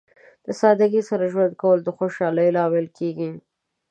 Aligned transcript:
د 0.45 0.47
سادګۍ 0.59 1.01
سره 1.09 1.23
ژوند 1.33 1.53
کول 1.61 1.79
د 1.83 1.89
خوشحالۍ 1.97 2.47
لامل 2.55 2.85
کیږي. 2.97 3.29